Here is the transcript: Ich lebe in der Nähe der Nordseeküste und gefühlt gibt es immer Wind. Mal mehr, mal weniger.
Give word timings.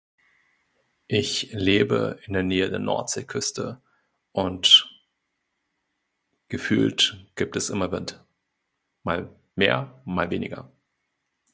Ich 1.05 1.51
lebe 1.53 2.19
in 2.25 2.33
der 2.33 2.41
Nähe 2.41 2.67
der 2.71 2.79
Nordseeküste 2.79 3.83
und 4.31 4.99
gefühlt 6.47 7.23
gibt 7.35 7.55
es 7.55 7.69
immer 7.69 7.91
Wind. 7.91 8.25
Mal 9.03 9.29
mehr, 9.53 10.01
mal 10.05 10.31
weniger. 10.31 10.71